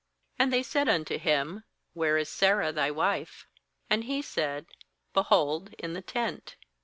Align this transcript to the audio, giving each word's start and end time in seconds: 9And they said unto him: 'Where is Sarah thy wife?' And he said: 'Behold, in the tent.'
9And 0.39 0.49
they 0.49 0.63
said 0.63 0.89
unto 0.89 1.19
him: 1.19 1.63
'Where 1.93 2.17
is 2.17 2.27
Sarah 2.27 2.71
thy 2.71 2.89
wife?' 2.89 3.45
And 3.87 4.05
he 4.05 4.23
said: 4.23 4.65
'Behold, 5.13 5.75
in 5.77 5.93
the 5.93 6.01
tent.' 6.01 6.55